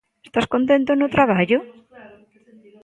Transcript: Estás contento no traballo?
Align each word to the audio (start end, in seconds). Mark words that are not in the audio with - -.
Estás 0.27 0.47
contento 0.53 0.91
no 0.95 1.11
traballo? 1.15 1.59